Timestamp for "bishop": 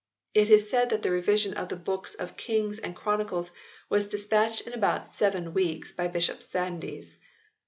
6.07-6.41